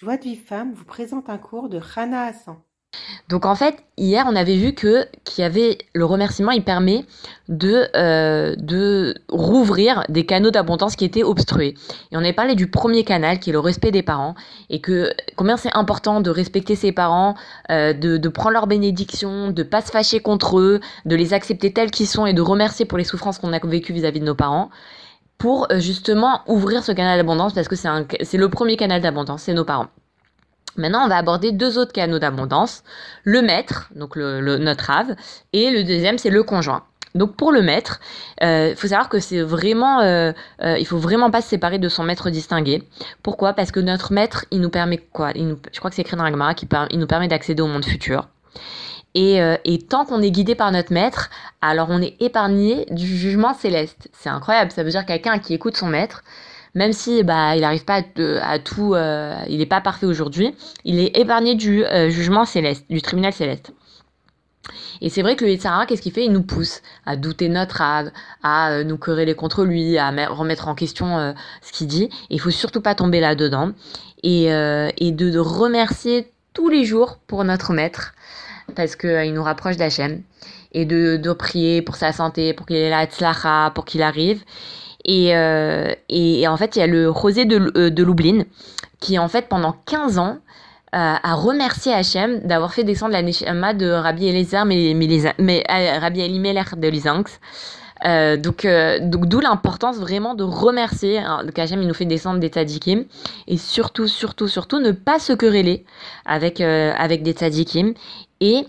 Joie 0.00 0.16
de 0.16 0.22
vie 0.22 0.36
femme 0.36 0.74
vous 0.74 0.84
présente 0.84 1.28
un 1.28 1.38
cours 1.38 1.68
de 1.68 1.76
Rana 1.78 2.26
Hassan. 2.26 2.54
Donc 3.28 3.44
en 3.44 3.56
fait, 3.56 3.82
hier, 3.96 4.26
on 4.28 4.36
avait 4.36 4.56
vu 4.56 4.72
que 4.72 5.06
le 5.92 6.04
remerciement, 6.04 6.52
permet 6.64 7.04
de 7.48 7.88
euh, 7.96 8.54
de 8.56 9.16
rouvrir 9.28 10.04
des 10.08 10.24
canaux 10.24 10.52
d'abondance 10.52 10.94
qui 10.94 11.04
étaient 11.04 11.24
obstrués. 11.24 11.74
Et 12.12 12.16
on 12.16 12.20
avait 12.20 12.32
parlé 12.32 12.54
du 12.54 12.70
premier 12.70 13.02
canal 13.02 13.40
qui 13.40 13.50
est 13.50 13.52
le 13.52 13.58
respect 13.58 13.90
des 13.90 14.04
parents 14.04 14.36
et 14.70 14.80
que 14.80 15.10
combien 15.34 15.56
c'est 15.56 15.74
important 15.74 16.20
de 16.20 16.30
respecter 16.30 16.76
ses 16.76 16.92
parents, 16.92 17.34
euh, 17.72 17.92
de, 17.92 18.18
de 18.18 18.28
prendre 18.28 18.52
leur 18.52 18.68
bénédiction, 18.68 19.50
de 19.50 19.62
pas 19.64 19.80
se 19.80 19.90
fâcher 19.90 20.20
contre 20.20 20.60
eux, 20.60 20.78
de 21.06 21.16
les 21.16 21.34
accepter 21.34 21.72
tels 21.72 21.90
qu'ils 21.90 22.06
sont 22.06 22.24
et 22.24 22.34
de 22.34 22.42
remercier 22.42 22.84
pour 22.86 22.98
les 22.98 23.04
souffrances 23.04 23.40
qu'on 23.40 23.52
a 23.52 23.58
vécues 23.58 23.92
vis-à-vis 23.92 24.20
de 24.20 24.26
nos 24.26 24.36
parents 24.36 24.70
pour 25.38 25.68
euh, 25.70 25.78
justement 25.78 26.42
ouvrir 26.46 26.82
ce 26.82 26.92
canal 26.92 27.18
d'abondance 27.18 27.54
parce 27.54 27.68
que 27.68 27.76
c'est 27.76 28.36
le 28.36 28.48
premier 28.48 28.76
canal 28.76 29.00
d'abondance, 29.00 29.42
c'est 29.42 29.54
nos 29.54 29.64
parents. 29.64 29.88
Maintenant, 30.76 31.04
on 31.04 31.08
va 31.08 31.16
aborder 31.16 31.50
deux 31.52 31.78
autres 31.78 31.92
canaux 31.92 32.18
d'abondance. 32.18 32.84
Le 33.24 33.42
maître, 33.42 33.88
donc 33.96 34.16
notre 34.16 34.90
ave, 34.90 35.16
et 35.52 35.70
le 35.70 35.82
deuxième, 35.82 36.18
c'est 36.18 36.30
le 36.30 36.42
conjoint. 36.44 36.84
Donc 37.14 37.36
pour 37.36 37.52
le 37.52 37.62
maître, 37.62 38.00
il 38.40 38.46
euh, 38.46 38.76
faut 38.76 38.86
savoir 38.86 39.08
que 39.08 39.18
c'est 39.18 39.40
vraiment, 39.40 40.00
euh, 40.00 40.32
il 40.60 40.86
faut 40.86 40.98
vraiment 40.98 41.30
pas 41.30 41.40
se 41.40 41.48
séparer 41.48 41.78
de 41.78 41.88
son 41.88 42.04
maître 42.04 42.30
distingué. 42.30 42.82
Pourquoi? 43.22 43.54
Parce 43.54 43.72
que 43.72 43.80
notre 43.80 44.12
maître, 44.12 44.44
il 44.50 44.60
nous 44.60 44.70
permet 44.70 44.98
quoi? 44.98 45.32
Il 45.34 45.56
Je 45.72 45.78
crois 45.78 45.90
que 45.90 45.96
c'est 45.96 46.02
écrit 46.02 46.16
dans 46.16 46.24
la 46.24 46.30
Gemara, 46.30 46.54
il 46.90 46.98
nous 46.98 47.06
permet 47.06 47.28
d'accéder 47.28 47.62
au 47.62 47.66
monde 47.66 47.84
futur. 47.84 48.28
Et, 49.18 49.42
euh, 49.42 49.56
et 49.64 49.78
tant 49.78 50.04
qu'on 50.04 50.22
est 50.22 50.30
guidé 50.30 50.54
par 50.54 50.70
notre 50.70 50.92
maître, 50.92 51.28
alors 51.60 51.88
on 51.90 52.00
est 52.00 52.14
épargné 52.22 52.86
du 52.92 53.04
jugement 53.04 53.52
céleste. 53.52 54.08
C'est 54.12 54.28
incroyable. 54.28 54.70
Ça 54.70 54.84
veut 54.84 54.90
dire 54.90 55.04
quelqu'un 55.04 55.40
qui 55.40 55.54
écoute 55.54 55.76
son 55.76 55.88
maître, 55.88 56.22
même 56.76 56.92
si 56.92 57.24
bah 57.24 57.56
il 57.56 57.62
n'arrive 57.62 57.84
pas 57.84 58.02
à, 58.42 58.58
tout, 58.60 58.94
euh, 58.94 59.34
il 59.48 59.58
n'est 59.58 59.66
pas 59.66 59.80
parfait 59.80 60.06
aujourd'hui, 60.06 60.54
il 60.84 61.00
est 61.00 61.18
épargné 61.18 61.56
du 61.56 61.84
euh, 61.84 62.10
jugement 62.10 62.44
céleste, 62.44 62.84
du 62.88 63.02
tribunal 63.02 63.32
céleste. 63.32 63.72
Et 65.00 65.08
c'est 65.08 65.22
vrai 65.22 65.34
que 65.34 65.44
le 65.44 65.50
Yitzhara, 65.50 65.86
qu'est-ce 65.86 66.02
qu'il 66.02 66.12
fait? 66.12 66.24
Il 66.24 66.32
nous 66.32 66.44
pousse 66.44 66.80
à 67.04 67.16
douter 67.16 67.48
notre 67.48 67.82
âme, 67.82 68.12
à 68.44 68.84
nous 68.84 68.98
quereller 68.98 69.34
contre 69.34 69.64
lui, 69.64 69.98
à 69.98 70.10
remettre 70.28 70.68
en 70.68 70.76
question 70.76 71.34
ce 71.62 71.72
qu'il 71.72 71.86
dit. 71.88 72.08
Il 72.30 72.40
faut 72.40 72.50
surtout 72.50 72.80
pas 72.80 72.94
tomber 72.94 73.18
là-dedans. 73.20 73.72
Et, 74.24 74.46
et 74.46 75.12
de, 75.12 75.38
remercier 75.38 76.32
tous 76.52 76.68
les 76.68 76.84
jours 76.84 77.18
pour 77.28 77.44
notre 77.44 77.72
maître, 77.72 78.12
parce 78.74 78.96
qu'il 78.96 79.32
nous 79.34 79.42
rapproche 79.42 79.76
d'Hachem. 79.76 80.22
Et 80.72 80.84
de, 80.84 81.16
de 81.16 81.32
prier 81.32 81.80
pour 81.80 81.96
sa 81.96 82.12
santé, 82.12 82.52
pour 82.52 82.66
qu'il 82.66 82.76
ait 82.76 82.90
la 82.90 83.06
tzlacha, 83.06 83.72
pour 83.74 83.86
qu'il 83.86 84.02
arrive. 84.02 84.42
Et, 85.04 85.34
euh, 85.34 85.92
et, 86.10 86.46
en 86.46 86.56
fait, 86.56 86.76
il 86.76 86.80
y 86.80 86.82
a 86.82 86.86
le 86.86 87.08
Rosé 87.08 87.46
de, 87.46 87.72
euh, 87.76 87.90
de 87.90 88.04
Lublin, 88.04 88.44
qui 89.00 89.18
en 89.18 89.28
fait, 89.28 89.48
pendant 89.48 89.74
15 89.86 90.18
ans, 90.18 90.38
euh, 90.94 91.14
a 91.22 91.34
remercié 91.34 91.92
Hachem 91.92 92.40
d'avoir 92.40 92.72
fait 92.72 92.84
descendre 92.84 93.12
la 93.12 93.22
Neshama 93.22 93.74
de 93.74 93.90
Rabbi 93.90 94.26
Eliezer, 94.26 94.64
mais, 94.66 94.92
mais, 94.94 95.34
mais 95.38 95.64
Rabbi 95.98 96.20
Elimelech 96.20 96.74
de 96.78 96.88
Lysanx. 96.88 97.40
Euh, 98.04 98.36
donc, 98.36 98.64
donc 99.02 99.26
d'où 99.26 99.40
l'importance 99.40 99.96
vraiment 99.96 100.34
de 100.34 100.44
remercier. 100.44 101.18
Hein, 101.18 101.42
donc 101.44 101.58
Hachem, 101.58 101.82
il 101.82 101.88
nous 101.88 101.94
fait 101.94 102.04
descendre 102.04 102.38
des 102.38 102.48
tzadikim. 102.48 103.04
Et 103.48 103.56
surtout, 103.56 104.06
surtout, 104.06 104.48
surtout, 104.48 104.78
ne 104.78 104.92
pas 104.92 105.18
se 105.18 105.32
quereller 105.32 105.84
avec, 106.26 106.60
avec 106.60 107.22
des 107.22 107.32
tzadikim. 107.32 107.94
Et 108.40 108.66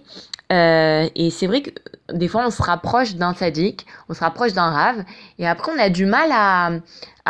euh, 0.52 1.08
et 1.16 1.30
c'est 1.30 1.48
vrai 1.48 1.62
que 1.62 1.70
des 2.12 2.28
fois, 2.28 2.45
on 2.45 2.50
se 2.52 2.62
rapproche 2.62 3.16
d'un 3.16 3.34
sadique, 3.34 3.86
on 4.09 4.14
se 4.14 4.20
rapproche 4.22 4.53
d'un 4.53 4.70
rave, 4.72 5.03
et 5.38 5.48
après, 5.48 5.72
on 5.76 5.80
a 5.80 5.89
du 5.89 6.06
mal 6.06 6.31
à, 6.31 6.72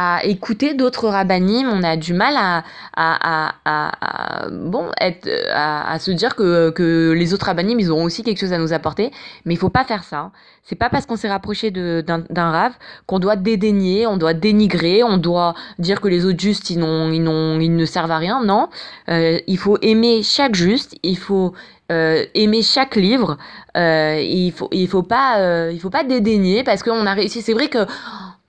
à 0.02 0.24
écouter 0.24 0.76
d'autres 0.76 1.10
rabbinim, 1.10 1.68
on 1.68 1.84
a 1.84 1.98
du 1.98 2.14
mal 2.14 2.34
à, 2.38 2.64
à, 2.96 3.52
à, 3.66 4.46
à 4.46 4.50
bon, 4.50 4.86
être, 5.02 5.28
à, 5.54 6.00
se 6.00 6.12
dire 6.12 6.38
que, 6.38 6.70
que 6.70 7.12
les 7.12 7.34
autres 7.34 7.48
rabbinim, 7.48 7.78
ils 7.82 7.92
auront 7.92 8.06
aussi 8.06 8.24
quelque 8.24 8.40
chose 8.40 8.54
à 8.54 8.58
nous 8.58 8.72
apporter, 8.72 9.12
mais 9.44 9.56
il 9.56 9.58
faut 9.58 9.70
pas 9.70 9.84
faire 9.84 10.06
ça. 10.06 10.32
C'est 10.64 10.78
pas 10.78 10.90
parce 10.90 11.06
qu'on 11.06 11.18
s'est 11.18 11.28
rapproché 11.28 11.70
d'un 11.72 12.24
rave 12.52 12.72
qu'on 13.08 13.20
doit 13.20 13.36
dédaigner, 13.36 14.08
on 14.08 14.16
doit 14.16 14.34
dénigrer, 14.34 15.04
on 15.04 15.18
doit 15.18 15.54
dire 15.80 16.00
que 16.00 16.08
les 16.08 16.26
autres 16.26 16.40
justes, 16.40 16.70
ils, 16.70 16.80
ils, 16.80 17.62
ils 17.62 17.76
ne 17.76 17.86
servent 17.86 18.12
à 18.12 18.20
rien. 18.20 18.42
Non, 18.46 18.70
euh, 19.10 19.38
il 19.48 19.58
faut 19.58 19.78
aimer 19.82 20.24
chaque 20.24 20.56
juste, 20.56 20.96
il 21.04 21.18
faut 21.18 21.52
euh, 21.92 22.24
aimer 22.36 22.62
chaque 22.62 22.96
livre. 22.96 23.38
Euh, 23.76 24.22
il 24.22 24.54
faut, 24.54 24.70
il 24.72 24.88
faut 24.88 25.04
pas, 25.04 25.72
faut 25.82 25.90
pas 25.90 26.06
dédaigner 26.06 26.64
parce 26.64 26.84
qu'on 26.84 27.06
a 27.06 27.14
réussi. 27.14 27.42
C'est 27.42 27.54
vrai 27.54 27.68
que 27.68 27.86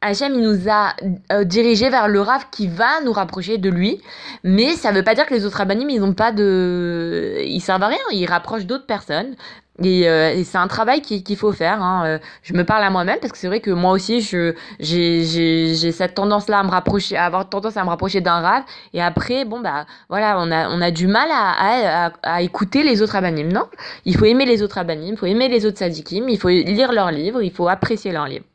Hachem 0.02 0.32
il 0.34 0.40
nous 0.40 0.70
a 0.70 0.94
euh, 1.30 1.44
dirigé 1.44 1.90
vers 1.90 2.08
le 2.08 2.22
Rav 2.22 2.46
qui 2.50 2.68
va 2.68 3.02
nous 3.04 3.12
rapprocher 3.12 3.58
de 3.58 3.68
lui, 3.68 4.00
mais 4.44 4.74
ça 4.74 4.92
veut 4.92 5.02
pas 5.02 5.14
dire 5.14 5.26
que 5.26 5.34
les 5.34 5.44
autres 5.44 5.58
rabbinim 5.58 5.90
ils 5.90 6.02
ont 6.02 6.14
pas 6.14 6.32
de, 6.32 7.42
ils 7.44 7.60
servent 7.60 7.82
à 7.82 7.88
rien. 7.88 7.98
Ils 8.10 8.26
rapprochent 8.26 8.64
d'autres 8.64 8.86
personnes. 8.86 9.36
Et, 9.82 10.08
euh, 10.08 10.42
c'est 10.44 10.58
un 10.58 10.68
travail 10.68 11.00
qu'il 11.02 11.36
faut 11.36 11.52
faire. 11.52 11.82
Hein. 11.82 12.04
Euh, 12.06 12.18
je 12.42 12.54
me 12.54 12.64
parle 12.64 12.82
à 12.84 12.90
moi-même 12.90 13.18
parce 13.20 13.32
que 13.32 13.38
c'est 13.38 13.46
vrai 13.46 13.60
que 13.60 13.70
moi 13.70 13.92
aussi, 13.92 14.20
j'ai 14.20 15.92
cette 15.92 16.14
tendance-là 16.14 16.60
à 16.60 16.62
me 16.62 16.70
rapprocher, 16.70 17.16
à 17.16 17.26
avoir 17.26 17.48
tendance 17.48 17.76
à 17.76 17.84
me 17.84 17.88
rapprocher 17.90 18.20
d'un 18.22 18.40
rave. 18.40 18.62
Et 18.94 19.02
après, 19.02 19.44
bon 19.44 19.60
bah 19.60 19.84
voilà, 20.08 20.36
on 20.38 20.50
a 20.50 20.68
on 20.70 20.80
a 20.80 20.90
du 20.90 21.08
mal 21.08 21.28
à, 21.30 22.10
à, 22.22 22.42
écouter 22.42 22.82
les 22.82 23.02
autres 23.02 23.16
abanim. 23.16 23.48
Non, 23.52 23.66
il 24.06 24.16
faut 24.16 24.24
aimer 24.24 24.46
les 24.46 24.62
autres 24.62 24.78
abanim, 24.78 25.12
il 25.12 25.16
faut 25.18 25.26
aimer 25.26 25.48
les 25.48 25.66
autres 25.66 25.78
sadikim, 25.78 26.28
il 26.28 26.38
faut 26.38 26.48
lire 26.48 26.92
leurs 26.92 27.10
livres, 27.10 27.42
il 27.42 27.52
faut 27.52 27.68
apprécier 27.68 28.12
leurs 28.12 28.28
livres. 28.28 28.46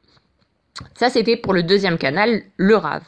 Ça, 0.95 1.09
c'était 1.09 1.37
pour 1.37 1.53
le 1.53 1.63
deuxième 1.63 1.97
canal, 1.97 2.41
le 2.57 2.75
rave. 2.75 3.03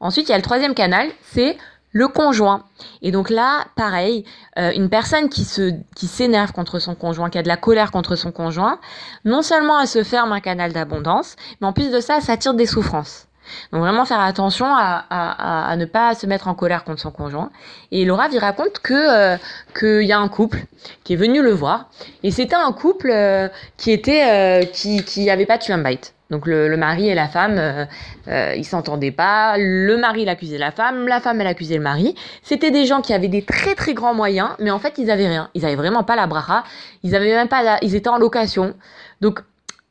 Ensuite, 0.00 0.28
il 0.28 0.32
y 0.32 0.34
a 0.34 0.38
le 0.38 0.42
troisième 0.42 0.74
canal, 0.74 1.08
c'est 1.22 1.56
le 1.92 2.08
conjoint. 2.08 2.64
Et 3.02 3.12
donc 3.12 3.30
là, 3.30 3.66
pareil, 3.76 4.24
euh, 4.58 4.72
une 4.74 4.88
personne 4.88 5.28
qui 5.28 5.44
se 5.44 5.72
qui 5.94 6.06
s'énerve 6.06 6.52
contre 6.52 6.78
son 6.78 6.94
conjoint, 6.94 7.30
qui 7.30 7.38
a 7.38 7.42
de 7.42 7.48
la 7.48 7.56
colère 7.58 7.90
contre 7.90 8.16
son 8.16 8.32
conjoint, 8.32 8.78
non 9.24 9.42
seulement 9.42 9.78
elle 9.80 9.86
se 9.86 10.02
ferme 10.02 10.32
un 10.32 10.40
canal 10.40 10.72
d'abondance, 10.72 11.36
mais 11.60 11.66
en 11.66 11.72
plus 11.72 11.90
de 11.90 12.00
ça, 12.00 12.20
ça 12.20 12.36
tire 12.36 12.54
des 12.54 12.66
souffrances. 12.66 13.28
Donc 13.72 13.82
vraiment 13.82 14.04
faire 14.04 14.20
attention 14.20 14.66
à, 14.66 15.04
à, 15.10 15.76
ne 15.76 15.84
pas 15.84 16.14
se 16.14 16.26
mettre 16.26 16.48
en 16.48 16.54
colère 16.54 16.84
contre 16.84 17.00
son 17.00 17.10
conjoint. 17.10 17.50
Et 17.90 18.04
Laura 18.04 18.28
il 18.32 18.38
raconte 18.38 18.78
que 18.78 18.94
euh, 18.94 19.36
qu'il 19.78 20.06
y 20.06 20.12
a 20.12 20.18
un 20.18 20.28
couple 20.28 20.64
qui 21.04 21.14
est 21.14 21.16
venu 21.16 21.42
le 21.42 21.50
voir 21.50 21.90
et 22.22 22.30
c'était 22.30 22.54
un 22.54 22.72
couple 22.72 23.10
euh, 23.10 23.48
qui 23.76 23.90
était 23.90 24.70
qui 24.72 25.04
qui 25.04 25.28
avait 25.28 25.46
pas 25.46 25.58
tué 25.58 25.74
un 25.74 25.78
bite. 25.78 26.14
Donc 26.32 26.46
le, 26.46 26.74
mari 26.78 27.10
et 27.10 27.14
la 27.14 27.28
femme, 27.28 27.58
euh, 27.58 27.84
euh, 28.28 28.54
ils 28.56 28.64
s'entendaient 28.64 29.10
pas. 29.12 29.58
Le 29.58 29.98
mari 29.98 30.24
l'accusait 30.24 30.56
la 30.56 30.70
femme, 30.70 31.06
la 31.06 31.20
femme 31.20 31.40
elle 31.42 31.46
accusait 31.46 31.76
le 31.76 31.82
mari. 31.82 32.14
C'était 32.42 32.70
des 32.70 32.86
gens 32.86 33.02
qui 33.02 33.12
avaient 33.12 33.28
des 33.28 33.42
très 33.42 33.74
très 33.74 33.92
grands 33.92 34.14
moyens, 34.14 34.48
mais 34.58 34.70
en 34.70 34.78
fait 34.78 34.94
ils 34.96 35.10
avaient 35.10 35.28
rien. 35.28 35.50
Ils 35.52 35.66
avaient 35.66 35.76
vraiment 35.76 36.04
pas 36.04 36.16
la 36.16 36.26
bracha. 36.26 36.64
Ils 37.02 37.14
avaient 37.14 37.34
même 37.34 37.48
pas, 37.48 37.62
la, 37.62 37.78
ils 37.84 37.94
étaient 37.94 38.08
en 38.08 38.16
location. 38.16 38.74
Donc 39.20 39.40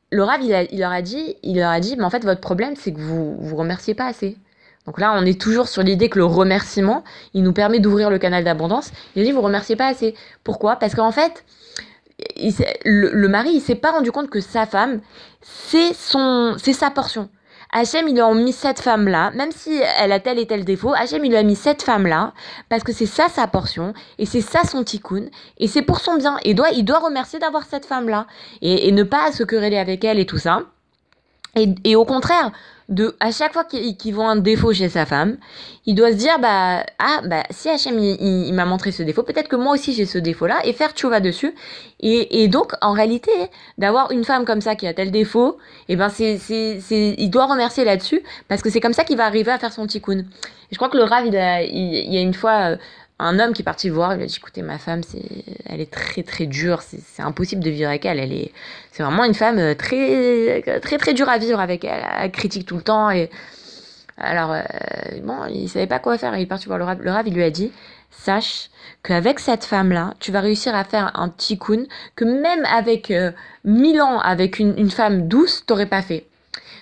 le 0.10 0.24
Rav 0.24 0.42
il, 0.42 0.68
il, 0.72 0.80
leur 0.80 0.92
a 0.92 1.04
dit, 1.04 1.36
il 1.44 1.58
leur 1.58 1.70
a 1.70 1.80
dit, 1.80 1.96
mais 1.96 2.04
en 2.04 2.10
fait 2.10 2.26
votre 2.26 2.42
problème 2.42 2.74
c'est 2.76 2.92
que 2.92 3.00
vous 3.00 3.38
vous 3.40 3.56
remerciez 3.56 3.94
pas 3.94 4.08
assez. 4.08 4.36
Donc 4.88 5.00
là, 5.00 5.14
on 5.16 5.24
est 5.28 5.40
toujours 5.40 5.68
sur 5.68 5.84
l'idée 5.84 6.10
que 6.10 6.18
le 6.18 6.26
remerciement, 6.26 7.04
il 7.36 7.44
nous 7.44 7.54
permet 7.54 7.80
d'ouvrir 7.80 8.10
le 8.10 8.18
canal 8.18 8.44
d'abondance. 8.44 8.92
Il 9.16 9.22
a 9.22 9.26
dit, 9.26 9.32
vous 9.32 9.42
remerciez 9.42 9.76
pas 9.76 9.86
assez. 9.86 10.16
Pourquoi? 10.44 10.78
Parce 10.78 10.96
qu'en 10.96 11.12
fait, 11.12 11.46
le, 12.86 13.12
le, 13.12 13.28
mari, 13.28 13.52
il 13.54 13.62
s'est 13.62 13.76
pas 13.76 13.92
rendu 13.92 14.12
compte 14.12 14.30
que 14.30 14.42
sa 14.42 14.66
femme, 14.66 15.02
c'est 15.42 15.94
son, 15.94 16.56
c'est 16.58 16.74
sa 16.74 16.92
portion. 16.92 17.30
Hachem, 17.74 18.08
il 18.10 18.16
lui 18.16 18.22
a 18.22 18.34
mis 18.34 18.52
cette 18.52 18.82
femme-là, 18.82 19.32
même 19.32 19.52
si 19.54 19.82
elle 20.00 20.12
a 20.12 20.20
tel 20.20 20.40
et 20.40 20.46
tel 20.46 20.66
défaut, 20.66 20.94
Hachem, 20.94 21.24
il 21.24 21.30
lui 21.30 21.38
a 21.38 21.44
mis 21.44 21.56
cette 21.56 21.82
femme-là, 21.82 22.34
parce 22.68 22.84
que 22.84 22.92
c'est 22.92 23.06
ça 23.06 23.30
sa 23.30 23.48
portion, 23.48 23.94
et 24.18 24.26
c'est 24.26 24.42
ça 24.42 24.64
son 24.64 24.84
tikkun, 24.84 25.28
et 25.58 25.68
c'est 25.68 25.82
pour 25.82 26.02
son 26.02 26.18
bien. 26.18 26.38
Et 26.44 26.54
doit, 26.54 26.72
il 26.72 26.84
doit 26.84 27.00
remercier 27.00 27.40
d'avoir 27.40 27.64
cette 27.66 27.86
femme-là, 27.86 28.28
et, 28.62 28.90
et, 28.90 28.92
ne 28.92 29.04
pas 29.04 29.32
se 29.32 29.44
quereller 29.44 29.78
avec 29.78 30.04
elle 30.04 30.20
et 30.20 30.26
tout 30.26 30.38
ça. 30.38 30.64
Et, 31.56 31.74
et 31.86 31.96
au 31.96 32.04
contraire, 32.04 32.52
de 32.92 33.16
à 33.20 33.32
chaque 33.32 33.54
fois 33.54 33.64
qu'il 33.64 33.98
qu 33.98 34.12
voit 34.12 34.30
un 34.30 34.36
défaut 34.36 34.74
chez 34.74 34.90
sa 34.90 35.06
femme, 35.06 35.38
il 35.86 35.96
doit 35.96 36.12
se 36.12 36.18
dire 36.18 36.38
bah 36.40 36.84
ah 37.00 37.22
bah 37.26 37.44
si 37.50 37.70
Hachem 37.70 37.98
il, 37.98 38.48
il, 38.48 38.54
m'a 38.54 38.66
montré 38.66 38.92
ce 38.92 39.02
défaut, 39.02 39.24
peut-être 39.24 39.48
que 39.48 39.56
moi 39.56 39.74
aussi 39.74 39.94
j'ai 39.94 40.06
ce 40.06 40.18
défaut-là 40.18 40.60
et 40.66 40.74
faire 40.74 40.92
tchouva 40.92 41.22
dessus. 41.22 41.56
Et, 42.02 42.44
et 42.44 42.48
donc 42.48 42.74
en 42.82 42.92
réalité 42.92 43.32
d'avoir 43.78 44.12
une 44.12 44.26
femme 44.26 44.46
comme 44.46 44.62
ça 44.62 44.76
qui 44.76 44.86
a 44.88 44.94
tel 44.94 45.10
défaut, 45.10 45.58
et 45.88 45.94
eh 45.94 45.96
ben 45.96 46.10
c'est 46.10 46.38
c'est 46.38 47.16
il 47.18 47.30
doit 47.30 47.46
remercier 47.46 47.86
là-dessus 47.86 48.22
parce 48.50 48.62
que 48.62 48.70
c'est 48.70 48.82
comme 48.82 48.94
ça 48.94 49.06
qu'il 49.06 49.18
va 49.18 49.26
arriver 49.26 49.52
à 49.52 49.58
faire 49.58 49.74
son 49.74 49.88
tikkun. 49.88 50.26
Je 50.72 50.78
crois 50.78 50.90
que 50.90 50.98
le 50.98 51.04
Rav 51.04 51.26
il, 51.26 51.34
y 51.34 52.18
a 52.18 52.22
une 52.22 52.34
fois 52.34 52.78
un 53.22 53.40
homme 53.40 53.54
qui 53.54 53.62
est 53.62 53.66
parti 53.66 53.90
voir, 53.90 54.14
il 54.14 54.18
lui 54.18 54.24
a 54.24 54.28
dit 54.28 54.36
écoutez 54.38 54.62
ma 54.62 54.78
femme 54.78 55.04
c'est 55.04 55.22
elle 55.66 55.80
est 55.80 55.92
très 55.92 56.24
très 56.24 56.46
dure, 56.48 56.82
c'est 56.82 57.22
impossible 57.22 57.64
de 57.64 57.70
vivre 57.70 57.90
avec 57.90 58.06
elle, 58.06 58.20
elle 58.20 58.34
est 58.34 58.52
c'est 58.92 59.04
vraiment 59.04 59.24
une 59.24 59.34
femme 59.34 59.60
euh, 59.60 59.76
très 59.76 60.62
très 60.82 60.98
très 60.98 61.14
dure 61.14 61.30
à 61.30 61.38
vivre 61.38 61.60
avec 61.60 61.86
elle, 61.86 62.04
elle 62.20 62.32
critique 62.32 62.66
tout 62.66 62.78
le 62.78 62.82
temps 62.82 63.10
et 63.12 63.30
alors 64.18 64.52
euh, 64.52 64.62
bon, 65.24 65.46
il 65.50 65.70
savait 65.70 65.88
pas 65.88 66.00
quoi 66.00 66.18
faire, 66.18 66.36
il 66.36 66.42
est 66.42 66.46
parti 66.48 66.66
voir 66.66 66.80
le 66.80 66.86
rave, 66.86 67.02
le 67.02 67.12
rave 67.12 67.28
il 67.28 67.34
lui 67.34 67.44
a 67.44 67.52
dit 67.52 67.72
sache 68.10 68.70
qu'avec 69.04 69.40
cette 69.40 69.64
femme 69.64 69.92
là, 69.92 70.14
tu 70.20 70.32
vas 70.32 70.42
réussir 70.42 70.76
à 70.76 70.84
faire 70.84 71.12
un 71.16 71.30
tikkun 71.30 71.86
que 72.16 72.26
même 72.26 72.66
avec 72.66 73.12
euh, 73.12 73.32
mille 73.64 74.02
ans 74.02 74.20
avec 74.20 74.60
une, 74.60 74.78
une 74.78 74.92
femme 74.92 75.28
douce, 75.28 75.64
t'aurais 75.66 75.86
pas 75.86 76.02
fait. 76.02 76.28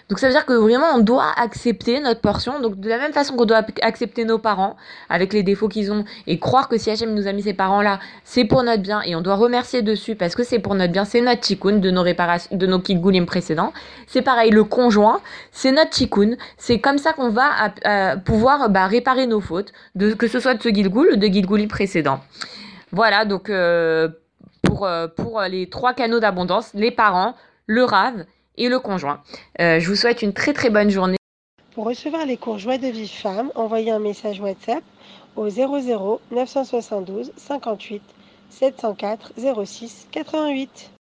Donc 0.10 0.18
ça 0.18 0.28
veut 0.28 0.34
dire 0.34 0.46
que 0.46 0.54
vraiment 0.54 0.88
on 0.96 1.00
doit 1.00 1.32
accepter 1.38 2.00
notre 2.00 2.20
portion. 2.20 2.60
Donc 2.60 2.80
de 2.80 2.90
la 2.90 2.98
même 2.98 3.14
façon 3.14 3.36
qu'on 3.36 3.46
doit 3.46 3.62
accepter 3.84 4.26
nos 4.26 4.40
parents 4.40 4.76
avec 5.08 5.34
les 5.34 5.44
défauts 5.44 5.68
qu'ils 5.68 5.92
ont 5.92 6.04
et 6.26 6.40
croire 6.40 6.68
que 6.68 6.78
si 6.80 6.90
Hachem 6.90 7.14
nous 7.14 7.28
a 7.28 7.32
mis 7.32 7.44
ces 7.44 7.54
parents-là, 7.54 8.00
c'est 8.24 8.46
pour 8.46 8.64
notre 8.64 8.82
bien 8.82 9.02
et 9.06 9.16
on 9.16 9.22
doit 9.22 9.36
remercier 9.36 9.84
dessus 9.84 10.16
parce 10.16 10.34
que 10.34 10.44
c'est 10.44 10.58
pour 10.58 10.74
notre 10.74 10.92
bien, 10.92 11.06
c'est 11.06 11.22
notre 11.22 11.42
tikkun 11.42 11.78
de 11.78 11.92
nos 11.92 12.02
réparations, 12.02 12.56
de 12.56 12.66
nos 12.66 12.80
précédents. 13.26 13.72
C'est 14.08 14.24
pareil, 14.24 14.50
le 14.50 14.64
conjoint, 14.64 15.22
c'est 15.52 15.72
notre 15.72 15.92
tikkun. 15.92 16.32
C'est 16.58 16.80
comme 16.80 16.98
ça 16.98 17.14
qu'on 17.14 17.30
va 17.30 17.70
pouvoir 18.26 18.70
bah, 18.70 18.88
réparer 18.88 19.28
nos 19.28 19.42
fautes, 19.42 19.72
que 20.18 20.28
ce 20.28 20.40
soit 20.40 20.56
de 20.56 20.64
ce 20.64 20.70
gilgoul 20.70 21.12
ou 21.14 21.16
de 21.18 21.28
gilgoulim 21.28 21.68
précédent. 21.68 22.20
Voilà, 22.92 23.26
donc 23.26 23.52
euh, 23.52 24.10
pour, 24.64 24.88
euh, 24.88 25.08
pour 25.08 25.42
les 25.42 25.70
trois 25.70 25.94
canaux 25.94 26.20
d'abondance, 26.20 26.72
les 26.74 26.90
parents, 26.90 27.36
le 27.68 27.84
rave 27.84 28.26
et 28.60 28.70
le 28.70 28.80
conjoint. 28.80 29.22
Euh, 29.60 29.80
je 29.80 29.88
vous 29.90 29.96
souhaite 29.96 30.22
une 30.22 30.34
très 30.34 30.54
très 30.54 30.70
bonne 30.70 30.92
journée. 30.92 31.18
Pour 31.74 31.86
recevoir 31.86 32.26
les 32.26 32.38
cours 32.38 32.60
Joie 32.60 32.78
de 32.78 32.88
Vie 32.88 33.08
Femme, 33.08 33.52
envoyez 33.56 33.90
un 33.90 34.00
message 34.00 34.40
WhatsApp 34.40 34.84
au 35.36 35.50
00 35.50 36.22
972 36.32 37.32
58 37.38 38.04
704 38.50 39.34
06 39.66 40.08
88. 40.12 40.92